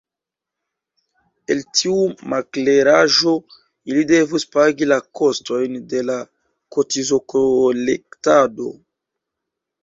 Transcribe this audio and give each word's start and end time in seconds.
El 1.55 1.59
tiu 1.79 1.97
makleraĵo 2.33 3.33
ili 3.91 4.05
devus 4.13 4.47
pagi 4.55 4.89
la 4.93 4.97
kostojn 5.21 5.77
de 5.93 6.01
la 6.09 6.17
kotizokolektado. 6.79 8.73